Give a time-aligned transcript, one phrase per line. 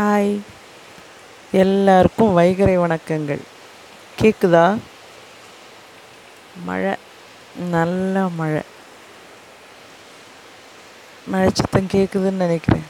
[0.00, 0.38] Hi
[1.52, 3.40] எல்லாருக்கும் வைகறை வணக்கங்கள்.
[4.20, 4.78] கேட்குதா
[6.64, 6.94] மழை.
[7.70, 8.62] நல்ல மழை.
[11.26, 12.86] மழை சத்தம் கேட்குதுன்னு நினைக்கிறேன்.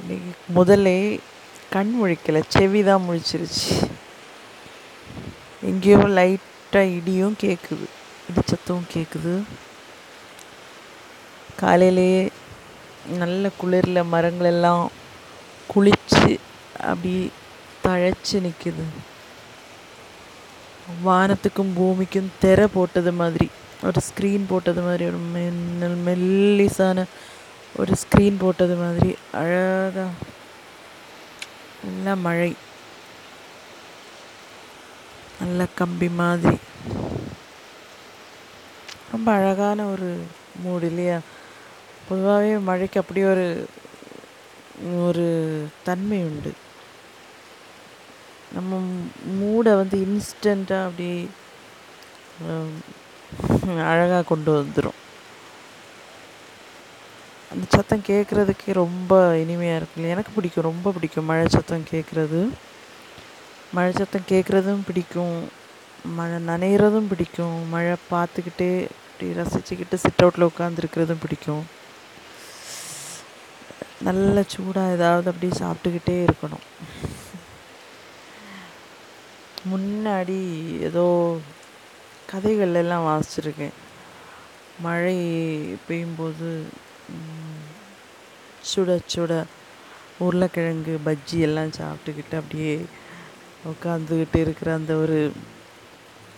[0.00, 1.20] இன்றைக்கி முதல்லே
[1.70, 2.42] கண் முழிக்கலை.
[2.48, 3.90] செவி தான் முழிச்சிருச்சு.
[5.62, 7.88] எங்கேயோ லைட்டாக இடியும் கேட்குது
[8.28, 9.42] இடிச்சத்தமும் கேட்குது
[11.56, 12.28] காலையிலேயே
[13.08, 14.88] நல்ல குளிரில் மரங்களெல்லாம்
[15.74, 16.38] குளிச்சு
[16.80, 17.32] அப்படி
[17.84, 18.84] தழைச்சி நிற்கிது
[21.06, 23.50] வானத்துக்கும் பூமிக்கும் திரை போட்டது மாதிரி
[23.82, 27.04] ஒரு ஸ்க்ரீன் போட்டது மாதிரி ஒரு மின்னல் மெல்லிசான
[27.76, 30.08] ஒரு ஸ்க்ரீன் போட்டது மாதிரி அழகாக
[31.84, 32.56] நல்லா மழை.
[35.40, 36.56] நல்ல கம்பி மாதிரி.
[39.12, 40.24] ரொம்ப அழகான ஒரு
[40.62, 41.18] மூடு இல்லையா?
[42.08, 43.46] பொதுவாகவே மழைக்கு அப்படி ஒரு
[45.06, 45.26] ஒரு
[45.86, 46.52] தன்மை உண்டு.
[48.56, 48.78] நம்ம
[49.38, 51.08] மூடை வந்து இன்ஸ்டண்ட்டாக அப்படி
[53.92, 54.98] அழகாக கொண்டு வந்துடும்
[57.52, 62.40] அந்த சத்தம் கேட்குறதுக்கே ரொம்ப இனிமையாக இருக்குல்ல எனக்கு பிடிக்கும் ரொம்ப பிடிக்கும் மழை சத்தம் கேட்குறது.
[63.76, 65.38] மழை சத்தம் கேட்குறதும் பிடிக்கும்.
[66.18, 67.56] மழை நனைகிறதும் பிடிக்கும்.
[67.74, 68.70] மழை பார்த்துக்கிட்டே
[69.08, 71.64] அப்படி ரசிச்சுக்கிட்டு சிட் அவுட்டில் உட்காந்துருக்கிறதும் பிடிக்கும்.
[74.06, 76.66] நல்ல சூடாக ஏதாவது அப்படியே சாப்பிட்டுக்கிட்டே இருக்கணும்.
[79.72, 80.40] முன்னாடி
[80.80, 81.36] ஏதோ
[82.30, 83.76] கதைகள் எல்லாம் வாசிச்சிருக்கேன்.
[84.80, 85.16] மழை
[85.88, 86.48] பெய்யும்போது
[88.70, 89.44] சுட சுட
[90.18, 92.84] உருளைக்கிழங்கு பஜ்ஜி எல்லாம் சாப்பிட்டுக்கிட்டு அப்படியே
[93.70, 95.32] உட்காந்துக்கிட்டு இருக்கிற அந்த ஒரு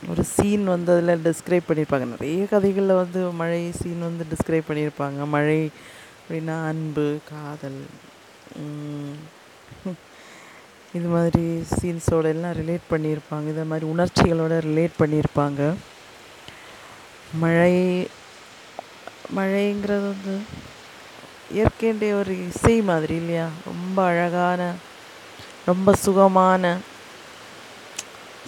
[0.08, 2.06] ஒரு சீன் வந்து அதில் டிஸ்கிரைப் பண்ணியிருப்பாங்க.
[2.14, 5.27] நிறைய கதைகளில் வந்து மழை சீன் வந்து டிஸ்கிரைப் பண்ணியிருப்பாங்க.
[5.27, 5.70] மழை
[6.30, 7.79] அப்படின்னா அன்பு காதல்
[10.96, 13.46] இது மாதிரி சீன்ஸோட எல்லாம் ரிலேட் பண்ணியிருப்பாங்க.
[13.52, 15.61] இதை மாதிரி உணர்ச்சிகளோட ரிலேட் பண்ணியிருப்பாங்க.
[17.45, 17.74] மழை
[19.39, 20.35] மழைங்கிறது வந்து
[21.57, 23.47] இயற்கையுடைய ஒரு இசை மாதிரி இல்லையா?
[23.70, 24.68] ரொம்ப அழகான
[25.70, 26.73] ரொம்ப சுகமான.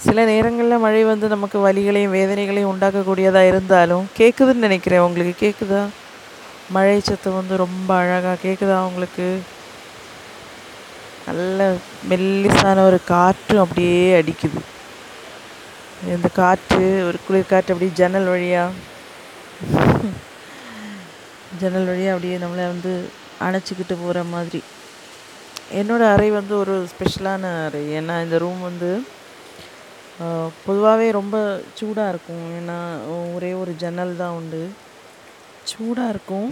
[0.07, 5.05] சில நேரங்களில் மழை வந்து நமக்கு வலிகளையும் வேதனைகளையும் உண்டாக்கக்கூடியதாக இருந்தாலும் கேட்குதுன்னு நினைக்கிறேன்.
[5.09, 5.83] உங்களுக்கு கேட்குதா
[6.75, 9.27] மழை சத்தம் வந்து ரொம்ப அழகாக கேட்குதா உங்களுக்கு?
[11.27, 11.67] நல்ல
[12.11, 14.61] மெல்லிசான ஒரு காற்று அப்படியே அடிக்குது.
[16.15, 18.71] இந்த காற்று ஒரு குளிர் காற்று அப்படியே ஜன்னல் வழியாக
[21.61, 22.93] ஜன்னல் வழியாக அப்படியே நம்மளை வந்து
[23.47, 24.61] அணைச்சிக்கிட்டு போகிற மாதிரி.
[25.81, 27.83] என்னோடய அறை வந்து ஒரு ஸ்பெஷலான அறை.
[27.99, 28.91] ஏன்னா இந்த ரூம் வந்து
[30.65, 31.37] பொதுவாகவே ரொம்ப
[31.79, 32.47] சூடாக இருக்கும்.
[32.59, 32.79] ஏன்னா
[33.37, 34.63] ஒரே ஒரு ஜன்னல் தான் உண்டு.
[35.65, 36.51] சூடாக இருக்கும்.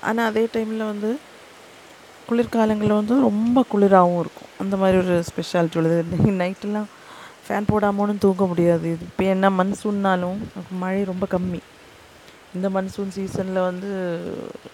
[0.00, 1.10] ஆனால் அதே டைமில் வந்து
[2.28, 4.48] குளிர்காலங்களில் வந்து ரொம்ப குளிராகவும் இருக்கும்.
[4.58, 6.02] அந்த மாதிரி ஒரு ஸ்பெஷாலிட்டி உள்ளது.
[6.42, 6.88] நைட்டெல்லாம்
[7.46, 8.92] ஃபேன் போடாமலும் தூங்க முடியாது.
[8.92, 10.38] இது இப்போ என்ன மன்சூன்னாலும்
[10.70, 11.60] மழை ரொம்ப கம்மி.
[12.54, 13.88] இந்த மன்சூன் சீசனில் வந்து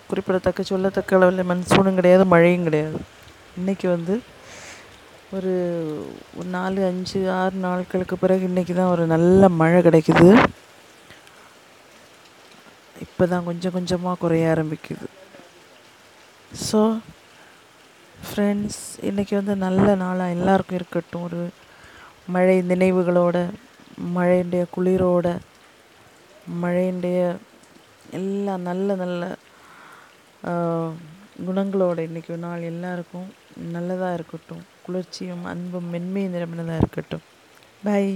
[0.08, 2.98] குறிப்பிடத்தக்க சொல்லத்தக்க அளவில் மன்சூனும் கிடையாது மழையும் கிடையாது.
[3.60, 4.14] இன்றைக்கி வந்து
[5.30, 5.52] ஒரு
[6.36, 10.28] ஒரு நாலு அஞ்சு ஆறு நாட்களுக்கு பிறகு இன்றைக்கி தான் ஒரு நல்ல மழை கிடைக்குது.
[13.22, 15.06] இப்போ தான் கொஞ்சம் கொஞ்சமாக குறைய ஆரம்பிக்குது
[16.60, 16.80] ஸோ
[18.22, 21.42] ஃப்ரெண்ட்ஸ் இன்றைக்கி வந்து நல்ல நாளாக எல்லாருக்கும் இருக்கட்டும் ஒரு
[22.28, 23.36] மழை நினைவுகளோட
[24.16, 25.36] மழையுடைய குளிரோட
[26.62, 27.20] மழையுடைய
[28.12, 29.30] எல்லா நல்ல நல்ல
[31.44, 33.30] குணங்களோட இன்றைக்கி ஒரு நாள் எல்லாருக்கும்
[33.72, 37.26] நல்லதாக இருக்கட்டும் குளிர்ச்சியும் அன்பும் மென்மையும் நிரம்பினதாக இருக்கட்டும்
[37.84, 38.12] பாய்